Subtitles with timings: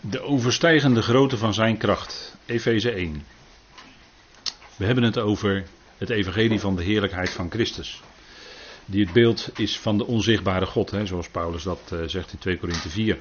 [0.00, 2.36] De overstijgende grootte van zijn kracht.
[2.46, 3.22] Efeze 1.
[4.76, 5.64] We hebben het over
[5.98, 8.02] het evangelie van de heerlijkheid van Christus.
[8.84, 12.38] Die het beeld is van de onzichtbare God, hè, zoals Paulus dat uh, zegt in
[12.38, 13.18] 2 Korinthe 4.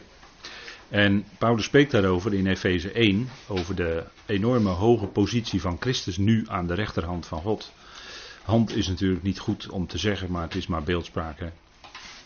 [0.90, 6.44] En Paulus spreekt daarover in Efeze 1, over de enorme hoge positie van Christus nu
[6.48, 7.72] aan de rechterhand van God.
[8.44, 11.48] Hand is natuurlijk niet goed om te zeggen, maar het is maar beeldspraak, hè?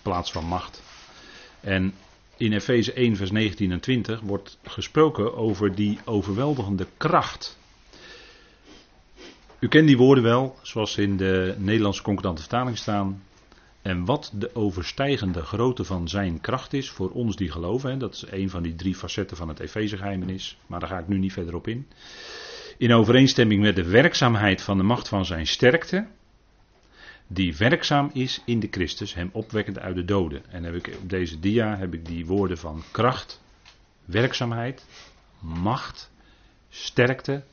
[0.02, 0.84] Plaats van macht.
[1.60, 1.94] En
[2.38, 7.58] in Efeze 1, vers 19 en 20 wordt gesproken over die overweldigende kracht.
[9.60, 13.24] U kent die woorden wel, zoals ze in de Nederlandse concordante vertaling staan.
[13.82, 18.00] En wat de overstijgende grootte van zijn kracht is voor ons die geloven.
[18.00, 20.58] Dat is een van die drie facetten van het Efezegeheimenis.
[20.68, 21.88] Maar daar ga ik nu niet verder op in.
[22.78, 26.08] In overeenstemming met de werkzaamheid van de macht van zijn sterkte.
[27.32, 30.44] Die werkzaam is in de Christus, hem opwekkend uit de doden.
[30.50, 33.42] En heb ik, op deze dia heb ik die woorden van kracht,
[34.06, 34.86] werkzaamheid,
[35.40, 36.12] macht,
[36.70, 37.44] sterkte,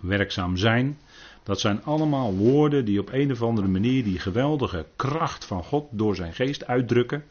[0.00, 0.98] werkzaam zijn.
[1.42, 5.86] Dat zijn allemaal woorden die op een of andere manier die geweldige kracht van God
[5.90, 7.24] door zijn geest uitdrukken.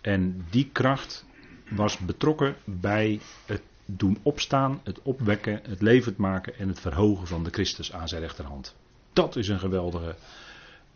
[0.00, 1.24] En die kracht
[1.70, 7.44] was betrokken bij het doen opstaan, het opwekken, het levend maken en het verhogen van
[7.44, 8.74] de Christus aan zijn rechterhand.
[9.12, 10.16] Dat is een geweldige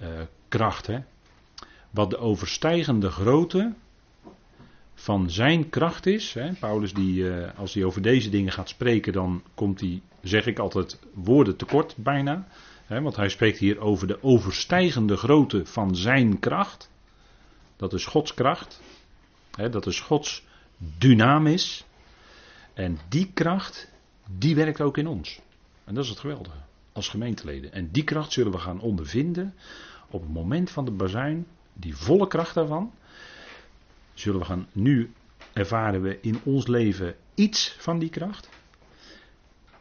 [0.03, 0.09] uh,
[0.48, 0.87] kracht.
[0.87, 0.98] Hè?
[1.91, 3.75] Wat de overstijgende grootte
[4.95, 6.34] van zijn kracht is.
[6.34, 6.53] Hè?
[6.53, 10.59] Paulus, die, uh, als hij over deze dingen gaat spreken, dan komt hij zeg ik
[10.59, 12.47] altijd woorden tekort bijna.
[12.84, 16.91] Hè, want hij spreekt hier over de overstijgende grootte van zijn kracht.
[17.77, 18.81] Dat is Gods kracht.
[19.51, 20.45] Hè, dat is Gods
[20.98, 21.85] dynamis.
[22.75, 23.91] En die kracht,
[24.39, 25.41] die werkt ook in ons.
[25.85, 26.57] En dat is het geweldige.
[26.92, 27.72] Als gemeenteleden.
[27.72, 29.55] En die kracht zullen we gaan ondervinden
[30.10, 31.46] op het moment van de bazuin.
[31.72, 32.92] Die volle kracht daarvan.
[34.14, 35.12] Zullen we gaan nu
[35.52, 38.48] ervaren we in ons leven iets van die kracht.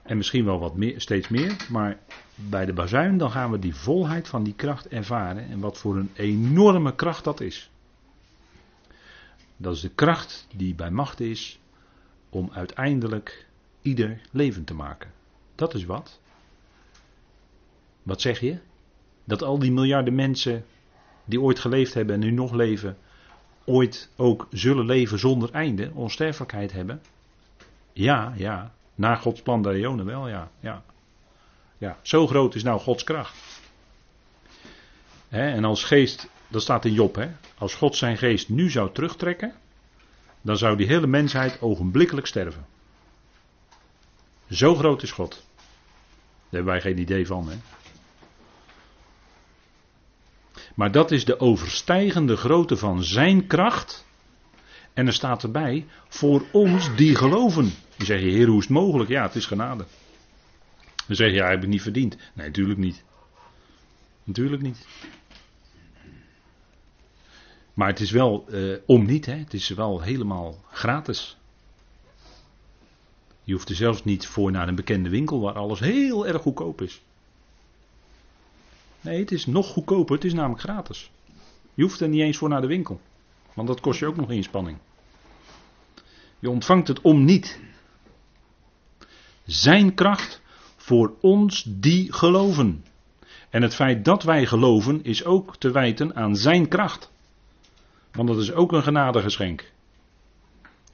[0.04, 1.66] En misschien wel wat meer, steeds meer.
[1.70, 2.00] Maar
[2.36, 5.50] bij de bazuin dan gaan we die volheid van die kracht ervaren.
[5.50, 7.70] En wat voor een enorme kracht dat is.
[9.58, 11.60] Dat is de kracht die bij macht is
[12.30, 13.48] om uiteindelijk
[13.82, 15.12] ieder levend te maken.
[15.56, 16.20] Dat is wat.
[18.10, 18.58] Wat zeg je?
[19.24, 20.66] Dat al die miljarden mensen
[21.26, 22.98] die ooit geleefd hebben en nu nog leven,
[23.66, 27.02] ooit ook zullen leven zonder einde, onsterfelijkheid hebben?
[27.94, 28.72] Ja, ja.
[28.96, 30.52] Naar Gods plan der Ionen wel, ja.
[30.60, 30.84] ja.
[31.78, 33.36] Ja, zo groot is nou Gods kracht.
[35.30, 37.28] en als geest, dat staat in Job, hè,
[37.58, 39.54] als God zijn geest nu zou terugtrekken,
[40.42, 42.66] dan zou die hele mensheid ogenblikkelijk sterven.
[44.50, 45.32] Zo groot is God.
[45.32, 45.42] Daar
[46.50, 47.50] hebben wij geen idee van.
[47.50, 47.56] Hè.
[50.80, 54.06] Maar dat is de overstijgende grootte van zijn kracht.
[54.94, 57.74] En er staat erbij, voor ons die geloven.
[57.98, 59.10] Dan zeg je, Heer, hoe is het mogelijk?
[59.10, 59.86] Ja, het is genade.
[61.08, 62.18] Dan zeg je, ja, heb ik niet verdiend.
[62.34, 63.04] Nee, natuurlijk niet.
[64.24, 64.88] Natuurlijk niet.
[67.74, 69.36] Maar het is wel uh, om niet, hè?
[69.36, 71.38] het is wel helemaal gratis.
[73.44, 76.82] Je hoeft er zelfs niet voor naar een bekende winkel waar alles heel erg goedkoop
[76.82, 77.02] is.
[79.02, 81.12] Nee, het is nog goedkoper, het is namelijk gratis.
[81.74, 83.02] Je hoeft er niet eens voor naar de winkel.
[83.54, 84.78] Want dat kost je ook nog inspanning.
[86.40, 87.60] Je ontvangt het om niet.
[89.46, 90.42] Zijn kracht
[90.76, 92.86] voor ons die geloven.
[93.50, 97.12] En het feit dat wij geloven is ook te wijten aan zijn kracht.
[98.12, 99.72] Want dat is ook een genadegeschenk.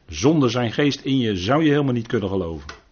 [0.07, 2.84] Zonder zijn geest in je zou je helemaal niet kunnen geloven.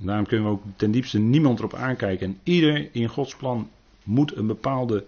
[0.00, 2.26] Daarom kunnen we ook ten diepste niemand erop aankijken.
[2.26, 3.70] En ieder in Gods plan
[4.02, 5.04] moet een bepaalde.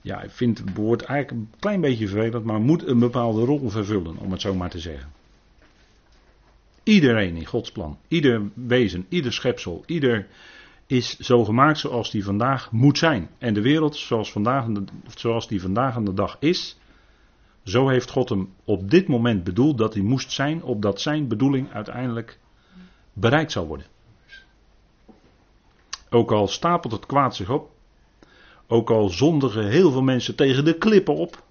[0.00, 3.68] Ja, ik vind het woord eigenlijk een klein beetje vervelend, maar moet een bepaalde rol
[3.68, 5.10] vervullen, om het zo maar te zeggen.
[6.82, 10.26] Iedereen in Gods plan, ieder wezen, ieder schepsel, ieder
[10.86, 13.28] is zo gemaakt zoals die vandaag moet zijn.
[13.38, 14.66] En de wereld zoals, vandaag,
[15.14, 16.76] zoals die vandaag aan de dag is,
[17.64, 21.72] zo heeft God hem op dit moment bedoeld dat hij moest zijn, opdat zijn bedoeling
[21.72, 22.38] uiteindelijk
[23.20, 23.86] bereikt zal worden.
[26.10, 27.70] Ook al stapelt het kwaad zich op,
[28.66, 31.42] ook al zondigen heel veel mensen tegen de klippen op,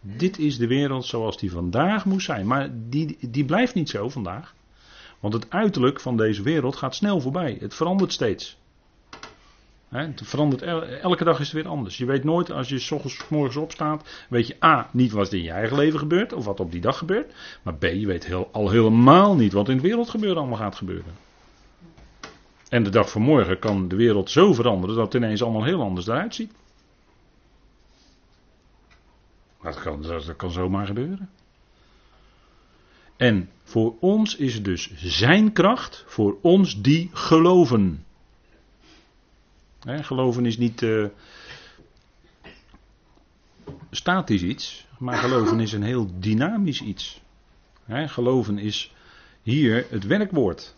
[0.00, 2.46] dit is de wereld zoals die vandaag moet zijn.
[2.46, 4.54] Maar die, die blijft niet zo vandaag.
[5.20, 7.56] Want het uiterlijk van deze wereld gaat snel voorbij.
[7.60, 8.56] Het verandert steeds.
[9.92, 10.62] Het verandert
[11.02, 11.96] elke dag is het weer anders.
[11.96, 15.38] Je weet nooit, als je s ochtends morgens opstaat, weet je A, niet wat er
[15.38, 17.32] in je eigen leven gebeurt, of wat op die dag gebeurt.
[17.62, 20.76] Maar B, je weet heel, al helemaal niet wat in de wereld gebeurt, allemaal gaat
[20.76, 21.12] gebeuren.
[22.68, 25.82] En de dag van morgen kan de wereld zo veranderen dat het ineens allemaal heel
[25.82, 26.52] anders eruit ziet.
[29.62, 31.30] Dat kan, dat kan zomaar gebeuren.
[33.16, 38.04] En voor ons is het dus zijn kracht, voor ons die geloven.
[39.86, 41.06] Geloven is niet uh,
[43.90, 47.20] statisch iets, maar geloven is een heel dynamisch iets.
[47.88, 48.94] geloven is
[49.42, 50.74] hier het werkwoord.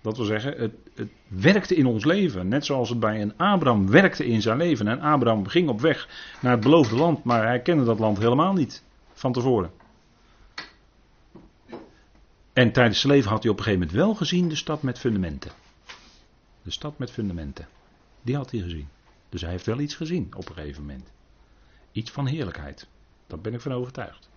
[0.00, 2.48] Dat wil zeggen, het, het werkte in ons leven.
[2.48, 4.88] Net zoals het bij een Abraham werkte in zijn leven.
[4.88, 6.08] En Abraham ging op weg
[6.40, 8.82] naar het beloofde land, maar hij kende dat land helemaal niet
[9.12, 9.70] van tevoren.
[12.52, 14.98] En tijdens zijn leven had hij op een gegeven moment wel gezien de stad met
[14.98, 15.50] fundamenten.
[16.62, 17.66] De stad met fundamenten.
[18.22, 18.88] Die had hij gezien.
[19.28, 21.12] Dus hij heeft wel iets gezien op een gegeven moment.
[21.92, 22.86] Iets van heerlijkheid.
[23.26, 24.28] Daar ben ik van overtuigd.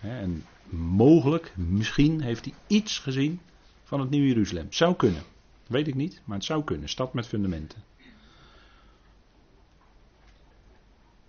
[0.00, 3.40] En mogelijk, misschien heeft hij iets gezien
[3.84, 4.72] van het Nieuwe Jeruzalem.
[4.72, 5.22] Zou kunnen.
[5.66, 6.88] Weet ik niet, maar het zou kunnen.
[6.88, 7.82] Stad met fundamenten.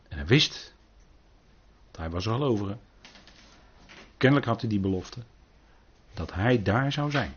[0.07, 0.75] En hij wist.
[1.92, 2.78] Hij was een gelovige.
[4.18, 5.19] Kennelijk had hij die belofte.
[6.14, 7.36] Dat hij daar zou zijn.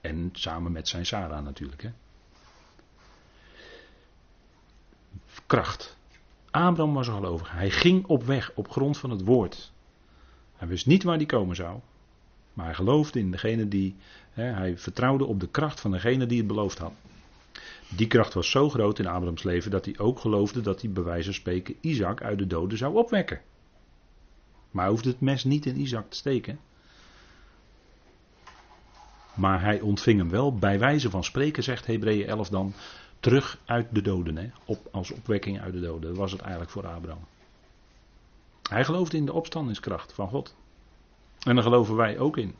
[0.00, 1.82] En samen met zijn Sarah natuurlijk.
[1.82, 1.90] Hè.
[5.46, 5.96] Kracht.
[6.50, 7.52] Abraham was een gelovige.
[7.52, 9.72] Hij ging op weg op grond van het woord.
[10.56, 11.80] Hij wist niet waar hij komen zou.
[12.52, 13.96] Maar hij geloofde in degene die.
[14.30, 16.92] Hè, hij vertrouwde op de kracht van degene die het beloofd had.
[17.88, 21.02] Die kracht was zo groot in Abrahams leven dat hij ook geloofde dat hij bij
[21.02, 23.40] wijze van spreken Isaac uit de doden zou opwekken.
[24.70, 26.58] Maar hij hoefde het mes niet in Isaac te steken.
[29.40, 32.72] Maar hij ontving hem wel bij wijze van spreken, zegt Hebreeën 11 dan,
[33.20, 34.36] terug uit de doden.
[34.36, 34.50] Hè?
[34.64, 36.08] Op, als opwekking uit de doden.
[36.08, 37.24] Dat was het eigenlijk voor Abraham.
[38.70, 40.54] Hij geloofde in de opstandingskracht van God.
[41.38, 42.54] En daar geloven wij ook in.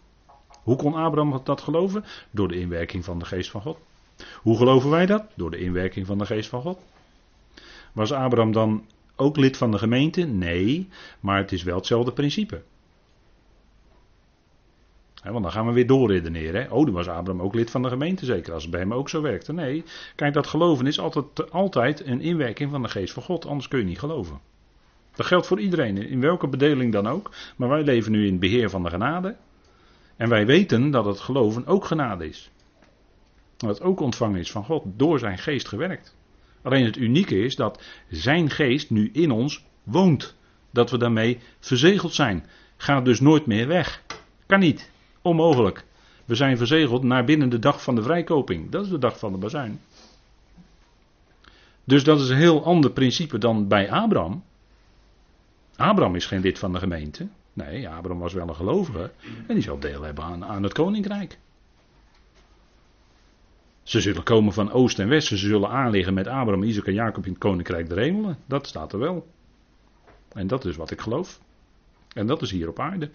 [0.62, 2.04] Hoe kon Abraham dat geloven?
[2.30, 3.78] Door de inwerking van de geest van God.
[4.42, 5.24] Hoe geloven wij dat?
[5.34, 6.78] Door de inwerking van de geest van God.
[7.92, 8.86] Was Abraham dan
[9.16, 10.22] ook lid van de gemeente?
[10.22, 10.88] Nee,
[11.20, 12.62] maar het is wel hetzelfde principe.
[15.22, 16.62] Want dan gaan we weer doorredeneren.
[16.62, 16.70] Hè?
[16.70, 19.08] Oh, dan was Abraham ook lid van de gemeente, zeker als het bij hem ook
[19.08, 19.52] zo werkte.
[19.52, 19.84] Nee,
[20.14, 23.78] kijk, dat geloven is altijd, altijd een inwerking van de geest van God, anders kun
[23.78, 24.40] je niet geloven.
[25.14, 27.30] Dat geldt voor iedereen, in welke bedeling dan ook.
[27.56, 29.36] Maar wij leven nu in het beheer van de genade.
[30.16, 32.50] En wij weten dat het geloven ook genade is.
[33.56, 36.16] Dat het ook ontvangen is van God, door zijn geest gewerkt.
[36.62, 40.36] Alleen het unieke is dat zijn geest nu in ons woont.
[40.70, 42.46] Dat we daarmee verzegeld zijn.
[42.76, 44.02] Gaat dus nooit meer weg.
[44.46, 44.90] Kan niet.
[45.22, 45.84] Onmogelijk.
[46.24, 48.70] We zijn verzegeld naar binnen de dag van de vrijkoping.
[48.70, 49.80] Dat is de dag van de bazuin.
[51.84, 54.42] Dus dat is een heel ander principe dan bij Abraham.
[55.76, 57.28] Abraham is geen lid van de gemeente.
[57.52, 59.10] Nee, Abraham was wel een gelovige.
[59.46, 61.38] En die zal deel hebben aan, het koninkrijk.
[63.82, 65.28] Ze zullen komen van oost en west.
[65.28, 68.38] Ze zullen aanliggen met Abraham, Isaac en Jacob in het koninkrijk der hemelen.
[68.46, 69.26] Dat staat er wel.
[70.32, 71.40] En dat is wat ik geloof.
[72.12, 73.10] En dat is hier op aarde.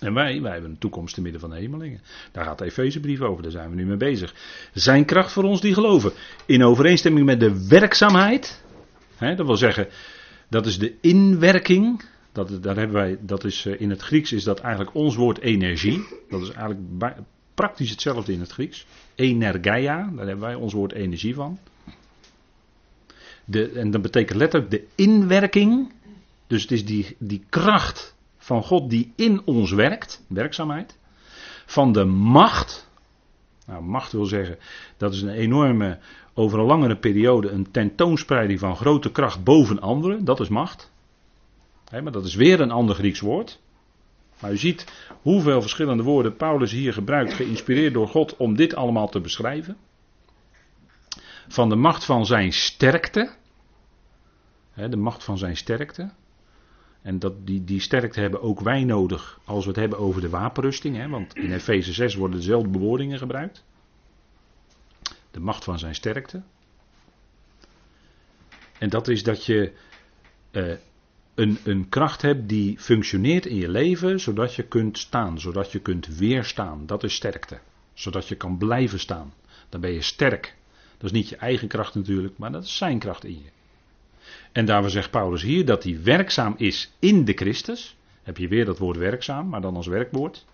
[0.00, 2.00] En wij, wij hebben een toekomst te midden van de hemelingen.
[2.32, 4.34] Daar gaat de Efezebrief over, daar zijn we nu mee bezig.
[4.72, 6.12] Zijn kracht voor ons die geloven.
[6.46, 8.62] In overeenstemming met de werkzaamheid.
[9.16, 9.88] Hè, dat wil zeggen,
[10.48, 12.02] dat is de inwerking.
[12.32, 15.38] Dat, daar hebben wij, dat is, eh, in het Grieks is dat eigenlijk ons woord
[15.38, 16.06] energie.
[16.28, 17.14] Dat is eigenlijk
[17.54, 18.86] praktisch hetzelfde in het Grieks.
[19.14, 21.58] Energeia, daar hebben wij ons woord energie van.
[23.44, 25.92] De, en dat betekent letterlijk de inwerking.
[26.46, 28.14] Dus het is die, die kracht
[28.50, 30.98] van God die in ons werkt, werkzaamheid.
[31.66, 32.88] Van de macht.
[33.66, 34.58] Nou, macht wil zeggen,
[34.96, 35.98] dat is een enorme,
[36.34, 40.24] over een langere periode, een tentoonspreiding van grote kracht boven anderen.
[40.24, 40.92] Dat is macht.
[41.90, 43.60] maar dat is weer een ander Grieks woord.
[44.40, 44.86] Maar u ziet
[45.22, 49.76] hoeveel verschillende woorden Paulus hier gebruikt, geïnspireerd door God, om dit allemaal te beschrijven.
[51.48, 53.30] Van de macht van zijn sterkte.
[54.74, 56.10] de macht van zijn sterkte.
[57.02, 60.28] En dat, die, die sterkte hebben ook wij nodig als we het hebben over de
[60.28, 60.96] wapenrusting.
[60.96, 63.64] Hè, want in Efeze 6 worden dezelfde bewoordingen gebruikt.
[65.30, 66.42] De macht van zijn sterkte.
[68.78, 69.72] En dat is dat je
[70.50, 70.72] eh,
[71.34, 75.78] een, een kracht hebt die functioneert in je leven zodat je kunt staan, zodat je
[75.80, 76.86] kunt weerstaan.
[76.86, 77.58] Dat is sterkte.
[77.94, 79.32] Zodat je kan blijven staan.
[79.68, 80.56] Dan ben je sterk.
[80.96, 83.50] Dat is niet je eigen kracht natuurlijk, maar dat is zijn kracht in je.
[84.52, 87.96] En daarom zegt Paulus hier dat hij werkzaam is in de Christus.
[88.22, 90.44] Heb je weer dat woord werkzaam, maar dan als werkwoord.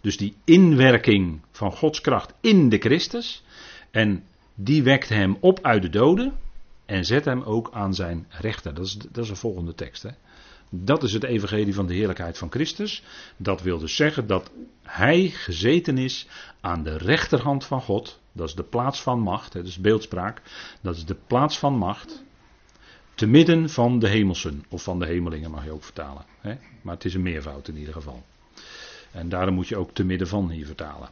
[0.00, 3.44] Dus die inwerking van Gods kracht in de Christus.
[3.90, 6.32] En die wekt hem op uit de doden.
[6.86, 8.74] En zet hem ook aan zijn rechter.
[8.74, 10.02] Dat is, dat is de volgende tekst.
[10.02, 10.10] Hè?
[10.70, 13.02] Dat is het evangelie van de heerlijkheid van Christus.
[13.36, 14.50] Dat wil dus zeggen dat
[14.82, 16.26] hij gezeten is
[16.60, 18.20] aan de rechterhand van God.
[18.32, 19.52] Dat is de plaats van macht.
[19.52, 20.42] Dat is beeldspraak.
[20.80, 22.24] Dat is de plaats van macht.
[23.16, 26.24] Te midden van de hemelsen, of van de hemelingen mag je ook vertalen.
[26.40, 26.54] Hè?
[26.82, 28.22] Maar het is een meervoud in ieder geval.
[29.12, 31.08] En daarom moet je ook te midden van hier vertalen.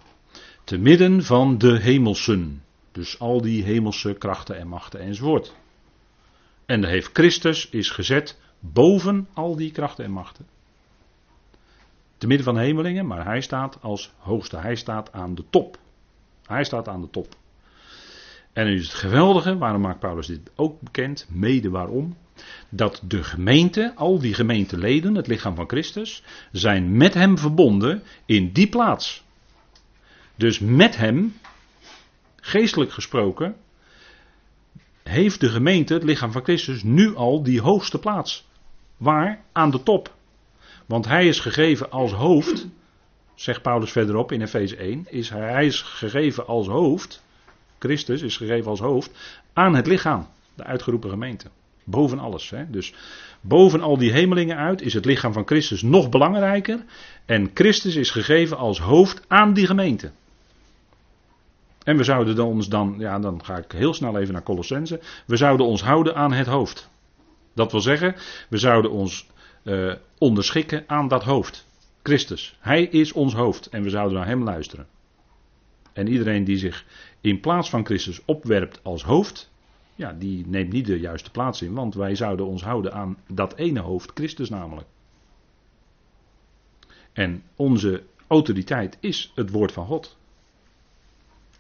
[0.65, 2.63] Te midden van de hemelsen.
[2.93, 5.55] Dus al die hemelse krachten en machten enzovoort.
[6.67, 10.47] En dan heeft Christus is gezet boven al die krachten en machten.
[12.19, 14.57] Te midden van de hemelingen, maar hij staat als hoogste.
[14.57, 15.79] Hij staat aan de top.
[16.47, 17.37] Hij staat aan de top.
[18.55, 21.27] En nu is het geweldige, waarom maakt Paulus dit ook bekend?
[21.31, 22.17] Mede waarom?
[22.69, 28.53] Dat de gemeente, al die gemeenteleden, het lichaam van Christus, zijn met hem verbonden in
[28.53, 29.25] die plaats.
[30.37, 31.35] Dus met hem,
[32.41, 33.57] geestelijk gesproken,
[35.03, 38.47] heeft de gemeente, het lichaam van Christus, nu al die hoogste plaats.
[38.97, 39.45] Waar?
[39.53, 40.15] Aan de top.
[40.87, 42.67] Want hij is gegeven als hoofd,
[43.35, 47.24] zegt Paulus verderop in Efeze 1, is hij, hij is gegeven als hoofd,
[47.85, 49.11] Christus is gegeven als hoofd,
[49.53, 51.49] aan het lichaam, de uitgeroepen gemeente.
[51.85, 52.51] Boven alles.
[52.51, 52.71] Hè?
[52.71, 52.95] Dus
[53.41, 56.85] boven al die hemelingen uit is het lichaam van Christus nog belangrijker.
[57.25, 60.11] En Christus is gegeven als hoofd aan die gemeente.
[61.83, 65.01] En we zouden ons dan, ja, dan ga ik heel snel even naar Colossense.
[65.27, 66.89] We zouden ons houden aan het hoofd.
[67.55, 68.15] Dat wil zeggen,
[68.49, 69.27] we zouden ons
[69.63, 71.67] uh, onderschikken aan dat hoofd.
[72.03, 72.57] Christus.
[72.61, 74.87] Hij is ons hoofd en we zouden naar hem luisteren.
[75.95, 76.85] En iedereen die zich
[77.21, 79.53] in plaats van Christus opwerpt als hoofd,
[79.95, 83.55] ja, die neemt niet de juiste plaats in, want wij zouden ons houden aan dat
[83.57, 84.87] ene hoofd, Christus namelijk.
[87.13, 90.17] En onze autoriteit is het woord van God.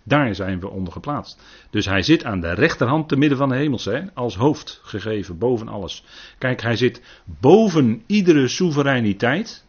[0.02, 1.42] Daar zijn we onder geplaatst.
[1.70, 5.38] Dus hij zit aan de rechterhand te midden van de hemels, hè, als hoofd gegeven,
[5.38, 6.04] boven alles.
[6.38, 9.64] Kijk, hij zit boven iedere soevereiniteit.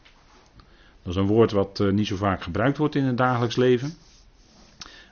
[1.03, 3.93] Dat is een woord wat uh, niet zo vaak gebruikt wordt in het dagelijks leven.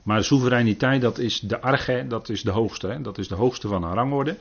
[0.03, 2.87] Maar soevereiniteit, dat is de arche, dat is de hoogste.
[2.87, 3.01] Hè?
[3.01, 4.37] Dat is de hoogste van een rangorde.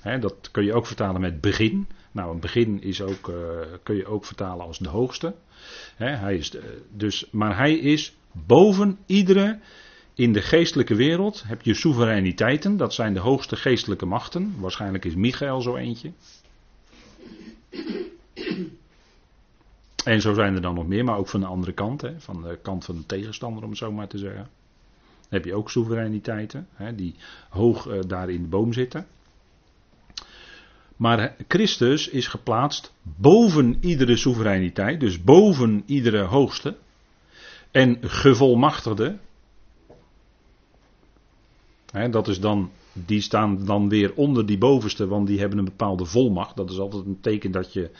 [0.00, 0.18] Hè?
[0.18, 1.86] Dat kun je ook vertalen met begin.
[2.12, 3.36] Nou, een begin is ook, uh,
[3.82, 5.34] kun je ook vertalen als de hoogste.
[5.96, 6.10] Hè?
[6.10, 6.52] Hij is
[6.92, 9.58] dus, maar hij is boven iedere
[10.14, 14.54] in de geestelijke wereld heb je soevereiniteiten, dat zijn de hoogste geestelijke machten.
[14.58, 16.12] Waarschijnlijk is Michael zo eentje.
[20.04, 22.42] En zo zijn er dan nog meer, maar ook van de andere kant, hè, van
[22.42, 24.48] de kant van de tegenstander, om het zo maar te zeggen.
[25.28, 27.14] Heb je ook soevereiniteiten, hè, die
[27.48, 29.06] hoog uh, daar in de boom zitten.
[30.96, 36.76] Maar Christus is geplaatst boven iedere soevereiniteit, dus boven iedere hoogste.
[37.70, 39.18] En gevolmachtigde,
[42.10, 46.04] dat is dan, die staan dan weer onder die bovenste, want die hebben een bepaalde
[46.04, 46.56] volmacht.
[46.56, 47.90] Dat is altijd een teken dat je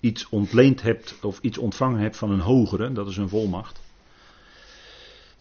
[0.00, 2.92] iets ontleend hebt of iets ontvangen hebt van een hogere.
[2.92, 3.80] Dat is een volmacht.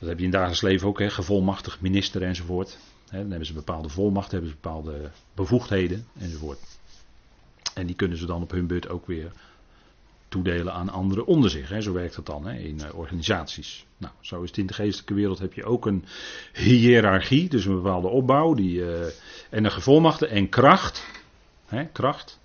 [0.02, 2.78] Dat heb je in dagelijks leven ook, hè, gevolmachtigd minister enzovoort.
[3.12, 6.60] dan hebben ze bepaalde volmacht, hebben ze bepaalde bevoegdheden enzovoort.
[7.74, 9.32] En die kunnen ze dan op hun beurt ook weer
[10.28, 11.70] toedelen aan anderen onder zich.
[11.70, 11.82] Hè.
[11.82, 13.86] Zo werkt dat dan hè, in uh, organisaties.
[13.98, 16.06] Nou, zo is het in de geestelijke wereld heb je ook een
[16.54, 19.06] hiërarchie, dus een bepaalde opbouw die, uh,
[19.50, 21.08] en een gevolmachte en kracht.
[21.66, 22.40] Hè, kracht.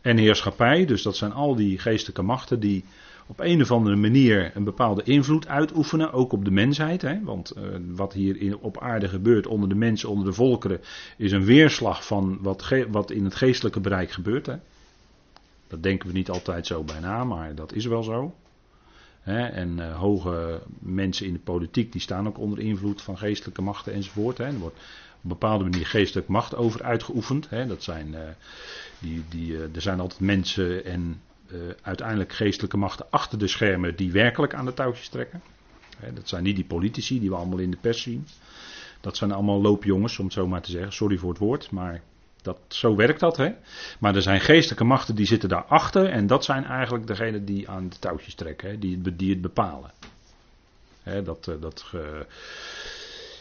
[0.00, 2.84] En heerschappij, dus dat zijn al die geestelijke machten die
[3.30, 7.02] op een of andere manier een bepaalde invloed uitoefenen, ook op de mensheid.
[7.02, 7.22] Hè?
[7.22, 10.80] Want uh, wat hier in, op aarde gebeurt onder de mensen, onder de volkeren,
[11.16, 14.46] is een weerslag van wat, wat in het geestelijke bereik gebeurt.
[14.46, 14.56] Hè?
[15.68, 18.34] Dat denken we niet altijd zo bijna, maar dat is wel zo.
[19.24, 23.92] en uh, hoge mensen in de politiek die staan ook onder invloed van geestelijke machten
[23.92, 24.38] enzovoort.
[24.38, 27.48] Er wordt op een bepaalde manier geestelijke macht over uitgeoefend.
[27.50, 28.18] dat zijn, uh,
[28.98, 31.20] die, die, er zijn altijd mensen en
[31.82, 35.42] uiteindelijk geestelijke machten achter de schermen die werkelijk aan de touwtjes trekken.
[36.14, 38.26] dat zijn niet die politici die we allemaal in de pers zien.
[39.00, 40.92] Dat zijn allemaal loopjongens, om het zo maar te zeggen.
[40.92, 42.02] Sorry voor het woord, maar
[42.42, 43.52] dat, zo werkt dat, hè.
[43.98, 46.06] Maar er zijn geestelijke machten die zitten daarachter.
[46.06, 49.90] En dat zijn eigenlijk degenen die aan de touwtjes trekken, hè, die, die het bepalen.
[51.02, 52.00] Hè, dat, eh, dat uh,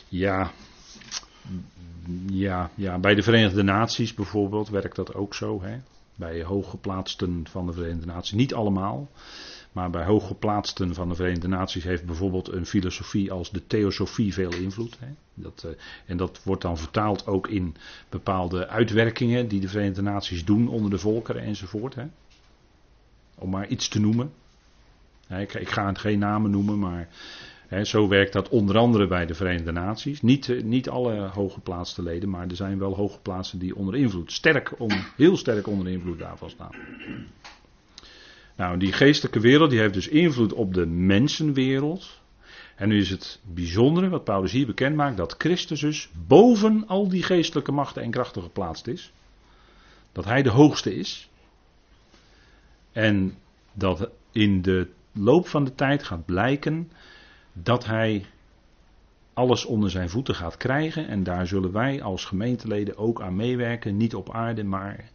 [0.07, 0.51] ja,
[2.25, 5.61] ja, ja, bij de Verenigde Naties bijvoorbeeld werkt dat ook zo.
[5.61, 5.77] Hè.
[6.19, 8.31] Bij hooggeplaatsten van de Verenigde Naties.
[8.31, 9.09] Niet allemaal.
[9.71, 14.53] Maar bij hooggeplaatsten van de Verenigde Naties heeft bijvoorbeeld een filosofie als de theosofie veel
[14.53, 14.97] invloed.
[14.99, 15.07] Hè.
[15.33, 15.71] Dat, uh,
[16.05, 17.75] en dat wordt dan vertaald ook in
[18.09, 21.95] bepaalde uitwerkingen die de Verenigde Naties doen onder de volkeren enzovoort.
[21.95, 22.05] Hè.
[23.35, 24.31] Om maar iets te noemen.
[25.27, 27.07] ik, ik, ga geen namen noemen, maar
[27.83, 30.21] zo werkt dat onder andere bij de Verenigde Naties.
[30.21, 34.73] Niet, uh, niet alle hooggeplaatste leden, maar er zijn wel hooggeplaatsten die onder invloed, sterk
[35.15, 36.71] heel sterk onder invloed daarvan staan.
[38.55, 42.21] Nou, die geestelijke wereld die heeft dus invloed op de mensenwereld.
[42.75, 47.09] En nu is het bijzondere wat Paulus hier bekend maakt, dat Christus dus boven al
[47.09, 49.11] die geestelijke machten en krachten geplaatst is.
[50.11, 51.29] Dat hij de hoogste is.
[52.91, 53.37] En
[53.73, 56.91] dat in de loop van de tijd gaat blijken
[57.63, 58.25] dat hij
[59.33, 61.07] alles onder zijn voeten gaat krijgen.
[61.07, 63.97] En daar zullen wij als gemeenteleden ook aan meewerken.
[63.97, 65.09] Niet op aarde, maar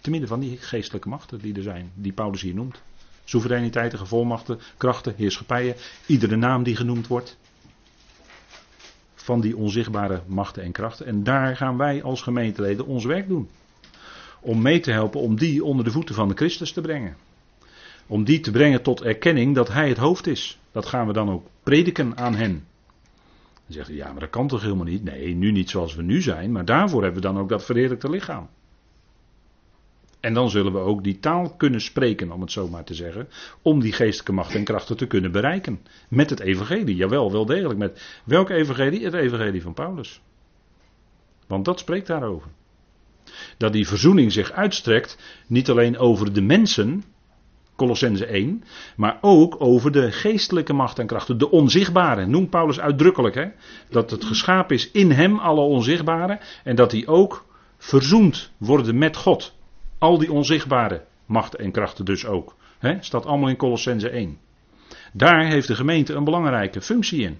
[0.00, 2.82] te midden van die geestelijke machten die er zijn, die Paulus hier noemt.
[3.24, 5.74] Soevereiniteiten, gevolmachten, krachten, heerschappijen.
[6.06, 7.36] Iedere naam die genoemd wordt.
[9.14, 11.06] Van die onzichtbare machten en krachten.
[11.06, 13.48] En daar gaan wij als gemeenteleden ons werk doen.
[14.40, 17.16] Om mee te helpen om die onder de voeten van de Christus te brengen.
[18.08, 20.58] Om die te brengen tot erkenning dat Hij het hoofd is.
[20.72, 22.52] Dat gaan we dan ook prediken aan hen.
[23.68, 25.04] Dan zegt hij, ja, maar dat kan toch helemaal niet?
[25.04, 28.10] Nee, nu niet zoals we nu zijn, maar daarvoor hebben we dan ook dat verheerlijkte
[28.10, 28.48] lichaam.
[30.20, 33.28] En dan zullen we ook die taal kunnen spreken, om het zo maar te zeggen,
[33.62, 35.80] om die geestelijke macht en krachten te kunnen bereiken.
[36.08, 37.78] Met het evangelie, jawel, wel degelijk.
[37.78, 39.04] Met welk evangelie?
[39.04, 40.20] Het evangelie van Paulus.
[41.46, 42.50] Want dat spreekt daarover.
[43.56, 47.04] Dat die verzoening zich uitstrekt, niet alleen over de mensen,
[47.78, 48.64] Colossense 1,
[48.96, 52.26] maar ook over de geestelijke macht en krachten, de onzichtbare.
[52.26, 53.46] Noemt Paulus uitdrukkelijk, hè?
[53.90, 57.44] dat het geschapen is in hem, alle onzichtbare, en dat die ook
[57.76, 59.54] verzoend worden met God.
[59.98, 62.54] Al die onzichtbare machten en krachten dus ook.
[62.78, 62.96] Hè?
[63.00, 64.38] Staat allemaal in Colossense 1.
[65.12, 67.38] Daar heeft de gemeente een belangrijke functie in.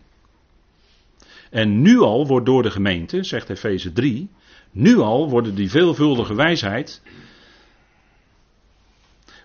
[1.51, 4.29] En nu al wordt door de gemeente, zegt Efeze 3,
[4.71, 7.03] nu al worden die veelvuldige wijsheid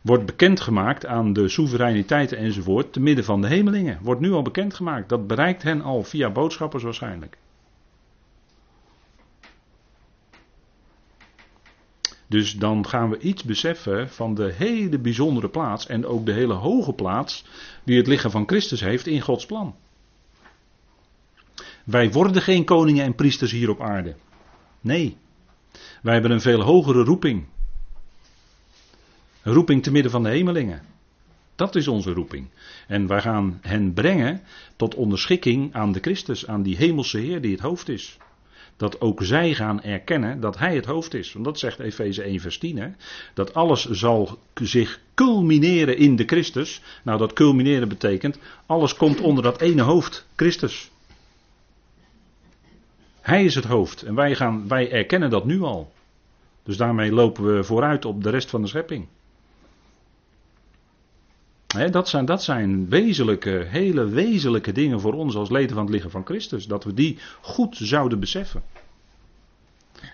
[0.04, 4.00] wordt bekendgemaakt aan de soevereiniteiten enzovoort te midden van de hemelingen.
[4.02, 5.10] Wordt nu al bekendgemaakt.
[5.10, 7.38] Dat bereikt hen al via boodschappers waarschijnlijk.
[12.28, 16.54] Dus dan gaan we iets beseffen van de hele bijzondere plaats en ook de hele
[16.54, 17.46] hoge plaats
[17.84, 19.76] die het lichaam van Christus heeft in Gods plan.
[21.84, 24.16] Wij worden geen koningen en priesters hier op aarde.
[24.82, 25.18] Nee,
[26.02, 27.46] wij hebben een veel hogere roeping.
[29.44, 30.82] Een roeping te midden van de hemelingen.
[31.56, 32.50] Dat is onze roeping.
[32.88, 34.42] En wij gaan hen brengen
[34.76, 38.18] tot onderschikking aan de Christus, aan die hemelse Heer die het hoofd is
[38.78, 41.34] dat ook zij gaan erkennen dat hij het hoofd is.
[41.34, 42.78] Want dat zegt Efeze 1 vers 10.
[42.78, 42.88] Hè?
[43.34, 46.82] Dat alles zal zich culmineren in de Christus.
[47.04, 50.92] Nou, dat culmineren betekent, alles komt onder dat ene hoofd, Christus.
[53.22, 55.92] Hij is het hoofd en wij, gaan, wij erkennen dat nu al.
[56.64, 59.08] Dus daarmee lopen we vooruit op de rest van de schepping
[61.92, 66.12] dat, zijn, dat zijn wezenlijke, hele wezenlijke dingen voor ons als leden van het lichaam
[66.12, 66.66] van Christus.
[66.66, 68.64] Dat we die goed zouden beseffen.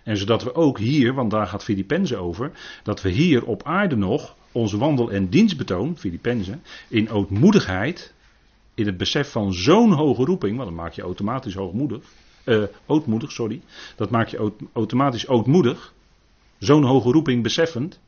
[0.04, 2.52] En zodat we ook hier, want daar gaat Filippenzen over,
[2.84, 8.14] dat we hier op aarde nog onze wandel en dienstbetoon, Filippenzen, in ootmoedigheid,
[8.74, 12.04] in het besef van zo'n hoge roeping, want dan maak je automatisch hoogmoedig,
[12.46, 13.62] uh, ootmoedig, sorry,
[13.96, 15.94] dat maak je automatisch ootmoedig,
[16.58, 18.00] zo'n hoge roeping beseffend,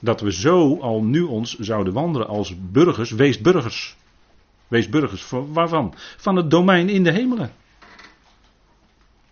[0.00, 3.96] dat we zo al nu ons zouden wandelen als burgers, wees burgers.
[4.68, 5.94] Wees burgers, waarvan?
[6.16, 7.52] Van het domein in de hemelen.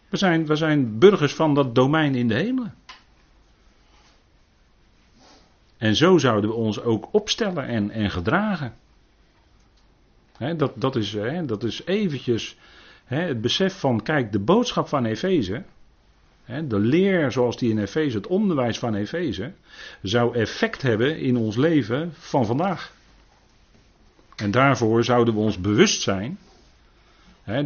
[0.09, 2.75] We zijn, we zijn burgers van dat domein in de hemelen.
[5.79, 8.75] En zo zouden we ons ook opstellen en, en gedragen.
[10.57, 12.57] dat, dat, is, dat is eventjes
[13.05, 15.65] het besef van, kijk, de boodschap van Efeze,
[16.69, 19.53] de leer zoals die in Efeze, het onderwijs van Efeze,
[20.03, 22.93] zou effect hebben in ons leven van vandaag.
[24.37, 26.39] En daarvoor zouden we ons bewust zijn,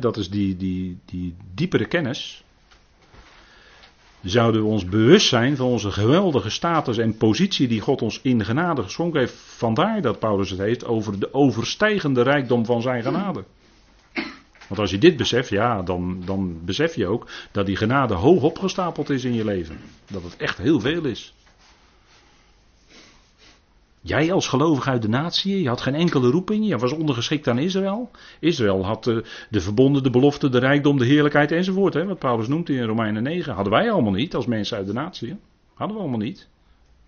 [0.00, 2.44] dat is die, die, die diepere kennis,
[4.22, 8.44] zouden we ons bewust zijn van onze geweldige status en positie die God ons in
[8.44, 9.34] genade geschonken heeft.
[9.34, 13.44] Vandaar dat Paulus het heeft over de overstijgende rijkdom van zijn genade.
[14.74, 18.42] Want als je dit beseft, ja, dan, dan besef je ook dat die genade hoog
[18.42, 19.78] opgestapeld is in je leven.
[20.10, 21.34] Dat het echt heel veel is.
[24.00, 27.58] Jij als gelovige uit de natie, je had geen enkele roeping, je was ondergeschikt aan
[27.58, 28.10] Israël.
[28.40, 31.94] Israël had de, de verbonden, de belofte, de rijkdom, de heerlijkheid enzovoort.
[31.94, 33.54] Hè, wat Paulus noemt in Romeinen 9.
[33.54, 35.36] Hadden wij allemaal niet als mensen uit de natie.
[35.74, 36.48] Hadden we allemaal niet.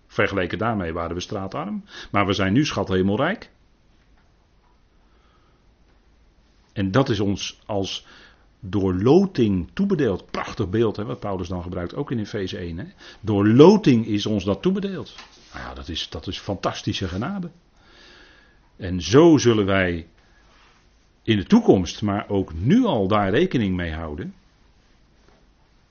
[0.07, 1.83] Vergeleken daarmee waren we straatarm.
[2.11, 3.49] Maar we zijn nu schat hemelrijk.
[6.77, 8.05] En dat is ons als
[8.59, 10.31] door loting toebedeeld.
[10.31, 12.77] Prachtig beeld, hè, wat Paulus dan gebruikt, ook in Efeze 1.
[12.77, 12.85] Hè.
[13.19, 15.15] Door loting is ons dat toebedeeld.
[15.53, 17.49] Nou ja, dat is, dat is fantastische genade.
[18.75, 20.07] En zo zullen wij
[21.23, 24.33] in de toekomst, maar ook nu al daar rekening mee houden.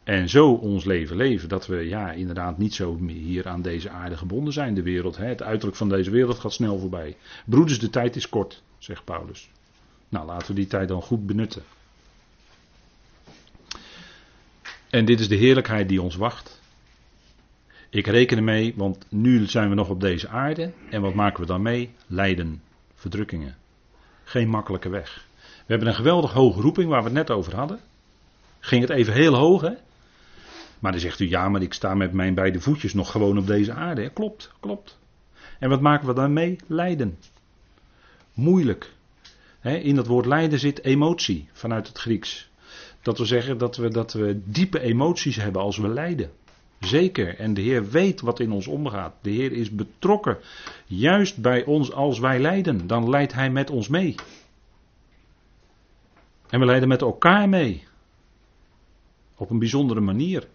[0.05, 4.17] En zo ons leven leven, dat we ja, inderdaad niet zo hier aan deze aarde
[4.17, 5.17] gebonden zijn, de wereld.
[5.17, 5.27] Hè.
[5.27, 7.17] Het uiterlijk van deze wereld gaat snel voorbij.
[7.47, 9.51] Broeders, de tijd is kort, zegt Paulus.
[10.09, 11.63] Nou, laten we die tijd dan goed benutten.
[14.91, 16.61] En dit is de heerlijkheid die ons wacht.
[17.91, 20.73] Ik reken ermee, want nu zijn we nog op deze aarde.
[20.91, 21.95] En wat maken we dan mee?
[22.07, 22.63] Lijden,
[22.95, 23.57] verdrukkingen.
[24.25, 25.25] Geen makkelijke weg.
[25.35, 27.81] We hebben een geweldig hoge roeping waar we het net over hadden.
[28.61, 29.73] Ging het even heel hoog, hè?
[30.79, 33.47] Maar dan zegt u, ja, maar ik sta met mijn beide voetjes nog gewoon op
[33.47, 34.11] deze aarde.
[34.11, 34.99] Klopt, klopt.
[35.59, 36.57] En wat maken we dan mee?
[36.67, 37.19] Lijden.
[38.35, 38.93] Moeilijk.
[39.75, 42.49] In dat woord lijden zit emotie vanuit het Grieks.
[43.03, 46.31] Dat wil zeggen dat we, dat we diepe emoties hebben als we lijden.
[46.81, 47.39] Zeker.
[47.39, 49.15] En de Heer weet wat in ons omgaat.
[49.21, 50.39] De Heer is betrokken.
[50.87, 52.87] Juist bij ons als wij lijden.
[52.87, 54.15] Dan leidt Hij met ons mee.
[56.49, 57.85] En we lijden met elkaar mee.
[59.35, 60.49] Op een bijzondere manier.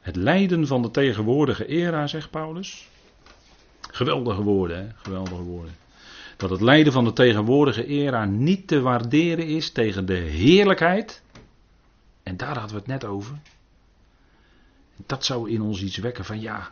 [0.00, 2.88] Het lijden van de tegenwoordige era, zegt Paulus.
[3.90, 4.88] Geweldige woorden, hè?
[4.96, 5.74] geweldige woorden.
[6.42, 11.22] Dat het lijden van de tegenwoordige era niet te waarderen is tegen de heerlijkheid.
[12.22, 13.38] En daar hadden we het net over.
[15.06, 16.70] Dat zou in ons iets wekken van ja,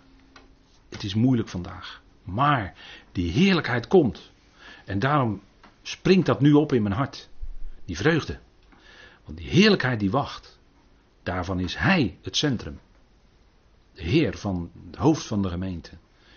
[0.88, 2.02] het is moeilijk vandaag.
[2.22, 2.74] Maar
[3.12, 4.32] die heerlijkheid komt.
[4.84, 5.40] En daarom
[5.82, 7.28] springt dat nu op in mijn hart.
[7.84, 8.38] Die vreugde.
[9.24, 10.58] Want die heerlijkheid die wacht.
[11.22, 12.80] Daarvan is Hij het centrum.
[13.94, 15.90] De Heer van het hoofd van de gemeente.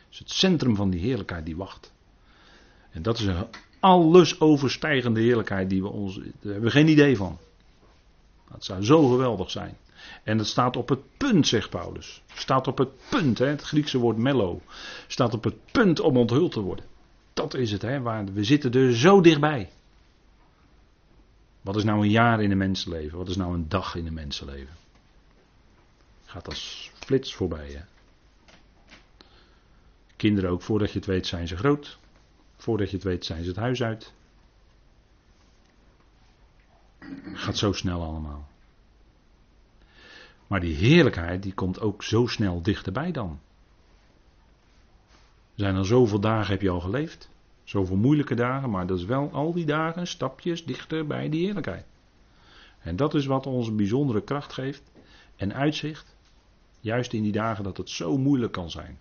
[0.10, 1.93] Is het centrum van die heerlijkheid die wacht.
[2.94, 3.48] En dat is een
[3.80, 6.16] alles overstijgende heerlijkheid die we ons.
[6.16, 7.38] Daar hebben we geen idee van.
[8.52, 9.78] Dat zou zo geweldig zijn.
[10.24, 12.22] En het staat op het punt, zegt Paulus.
[12.34, 14.62] Staat op het punt, hè, het Griekse woord mello.
[15.08, 16.86] Staat op het punt om onthuld te worden.
[17.34, 19.70] Dat is het, hè, waar we zitten er zo dichtbij.
[21.62, 23.18] Wat is nou een jaar in een mensenleven?
[23.18, 24.76] Wat is nou een dag in een mensenleven?
[26.26, 27.82] Gaat als flits voorbij, hè?
[30.16, 32.00] Kinderen ook, voordat je het weet, zijn ze groot.
[32.64, 34.14] Voordat je het weet, zijn ze het huis uit.
[37.34, 38.48] Gaat zo snel allemaal.
[40.48, 43.40] Maar die heerlijkheid, die komt ook zo snel dichterbij dan.
[45.56, 47.30] Zijn er zoveel dagen heb je al geleefd?
[47.64, 51.86] Zoveel moeilijke dagen, maar dat is wel al die dagen stapjes dichter bij die heerlijkheid.
[52.80, 54.92] En dat is wat ons bijzondere kracht geeft
[55.36, 56.16] en uitzicht.
[56.80, 59.00] Juist in die dagen dat het zo moeilijk kan zijn.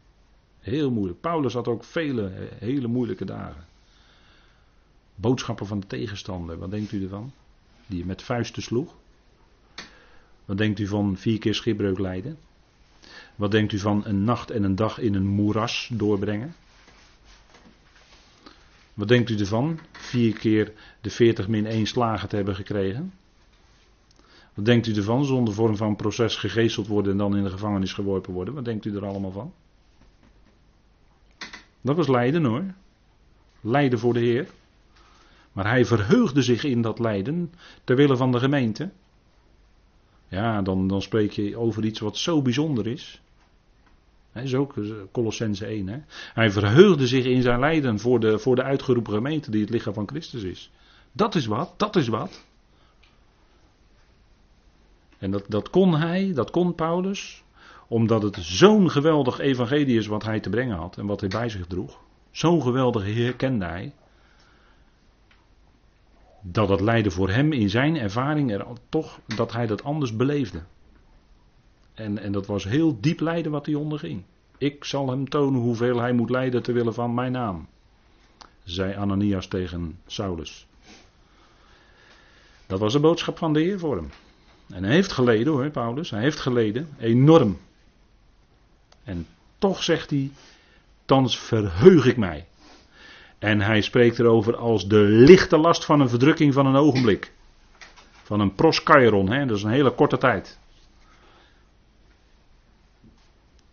[0.62, 1.20] Heel moeilijk.
[1.20, 3.64] Paulus had ook vele eh, hele moeilijke dagen.
[5.14, 7.32] Boodschappen van de tegenstander, wat denkt u ervan?
[7.86, 8.94] Die je met vuisten sloeg.
[10.44, 12.38] Wat denkt u van vier keer schipbreuk lijden?
[13.36, 16.54] Wat denkt u van een nacht en een dag in een moeras doorbrengen?
[18.94, 19.78] Wat denkt u ervan?
[19.92, 23.12] Vier keer de 40 min 1 slagen te hebben gekregen.
[24.54, 25.24] Wat denkt u ervan?
[25.24, 28.54] Zonder vorm van proces gegeesteld worden en dan in de gevangenis geworpen worden.
[28.54, 29.52] Wat denkt u er allemaal van?
[31.82, 32.64] Dat was lijden hoor.
[33.60, 34.48] Lijden voor de Heer.
[35.52, 37.52] Maar hij verheugde zich in dat lijden
[37.84, 38.90] ter wille van de gemeente.
[40.28, 43.22] Ja, dan, dan spreek je over iets wat zo bijzonder is.
[44.32, 44.74] He, is ook
[45.12, 45.88] Colossense 1.
[45.88, 45.98] Hè?
[46.34, 49.94] Hij verheugde zich in zijn lijden voor de, voor de uitgeroepen gemeente die het lichaam
[49.94, 50.70] van Christus is.
[51.12, 52.44] Dat is wat, dat is wat.
[55.18, 57.44] En dat, dat kon hij, dat kon Paulus,
[57.92, 61.48] omdat het zo'n geweldig evangelie is wat hij te brengen had en wat hij bij
[61.48, 61.98] zich droeg.
[62.30, 63.92] Zo'n geweldige Heer kende hij.
[66.40, 70.62] Dat het lijden voor hem in zijn ervaring er toch, dat hij dat anders beleefde.
[71.94, 74.22] En, en dat was heel diep lijden wat hij onderging.
[74.58, 77.68] Ik zal hem tonen hoeveel hij moet lijden ter wille van mijn naam.
[78.64, 80.66] Zei Ananias tegen Saulus.
[82.66, 84.10] Dat was de boodschap van de Heer voor hem.
[84.70, 86.10] En hij heeft geleden hoor, Paulus.
[86.10, 86.88] Hij heeft geleden.
[86.98, 87.58] Enorm.
[89.04, 89.26] En
[89.58, 90.30] toch zegt hij,
[91.04, 92.46] thans verheug ik mij.
[93.38, 97.32] En hij spreekt erover als de lichte last van een verdrukking van een ogenblik.
[98.22, 99.46] Van een proskairon, hè?
[99.46, 100.58] dat is een hele korte tijd.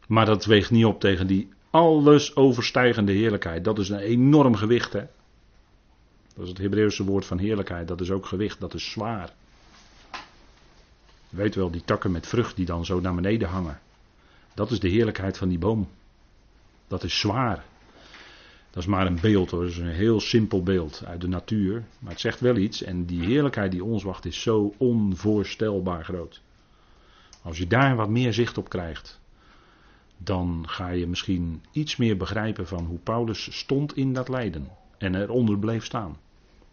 [0.07, 3.63] Maar dat weegt niet op tegen die alles overstijgende heerlijkheid.
[3.63, 4.93] Dat is een enorm gewicht.
[4.93, 5.03] Hè?
[6.35, 7.87] Dat is het Hebreeuwse woord van heerlijkheid.
[7.87, 9.33] Dat is ook gewicht, dat is zwaar.
[11.29, 13.79] Je weet wel, die takken met vrucht die dan zo naar beneden hangen.
[14.59, 15.87] Dat is de heerlijkheid van die boom.
[16.87, 17.65] Dat is zwaar.
[18.69, 21.83] Dat is maar een beeld hoor, dat is een heel simpel beeld uit de natuur.
[21.99, 26.41] Maar het zegt wel iets en die heerlijkheid die ons wacht is zo onvoorstelbaar groot.
[27.41, 29.19] Als je daar wat meer zicht op krijgt,
[30.17, 34.67] dan ga je misschien iets meer begrijpen van hoe Paulus stond in dat lijden.
[34.97, 36.17] En eronder bleef staan.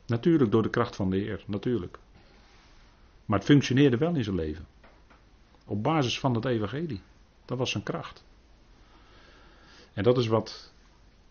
[0.07, 1.99] Natuurlijk door de kracht van de Heer, natuurlijk.
[3.25, 4.67] Maar het functioneerde wel in zijn leven.
[5.67, 7.01] Op basis van het evangelie.
[7.47, 8.25] Dat was zijn kracht.
[9.93, 10.73] En dat is wat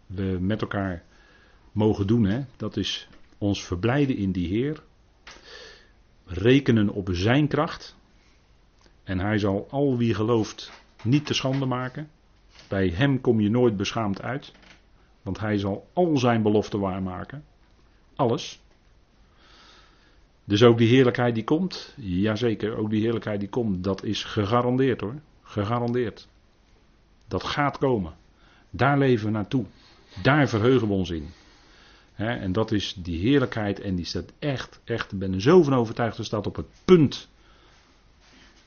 [0.05, 1.03] we met elkaar
[1.71, 2.25] mogen doen.
[2.25, 2.45] Hè?
[2.57, 4.83] Dat is ons verblijden in die Heer.
[6.25, 7.95] Rekenen op zijn kracht.
[9.03, 10.71] En hij zal al wie gelooft
[11.03, 12.09] niet te schande maken.
[12.67, 14.53] Bij hem kom je nooit beschaamd uit.
[15.21, 17.43] Want hij zal al zijn beloften waarmaken.
[18.15, 18.61] Alles.
[20.43, 25.01] Dus ook die heerlijkheid die komt, jazeker, ook die heerlijkheid die komt, dat is gegarandeerd
[25.01, 25.15] hoor.
[25.45, 26.27] Gegarandeerd.
[27.27, 28.13] Dat gaat komen.
[28.69, 29.65] Daar leven we naartoe.
[30.21, 31.29] Daar verheugen we ons in.
[32.15, 35.73] en dat is die heerlijkheid en die staat echt, echt, ik ben er zo van
[35.73, 37.27] overtuigd, dat staat op het punt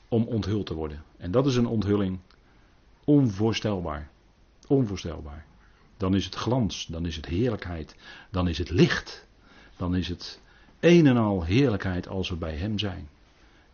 [0.09, 1.03] om onthuld te worden.
[1.17, 2.19] En dat is een onthulling
[3.05, 4.09] onvoorstelbaar.
[4.67, 5.47] Onvoorstelbaar.
[5.97, 7.97] Dan is het glans, dan is het heerlijkheid,
[8.31, 9.27] dan is het licht,
[9.77, 10.41] dan is het
[10.81, 13.09] een en al heerlijkheid als we bij Hem zijn.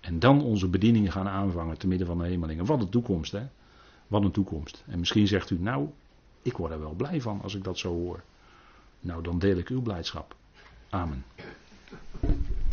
[0.05, 2.65] En dan onze bedieningen gaan aanvangen te midden van de hemelingen.
[2.65, 3.47] Wat een toekomst, hè?
[4.07, 4.85] Wat een toekomst.
[4.87, 5.89] En misschien zegt u, nou,
[6.43, 8.23] ik word er wel blij van als ik dat zo hoor.
[9.01, 10.37] Nou, dan deel ik uw blijdschap.
[10.89, 11.25] Amen.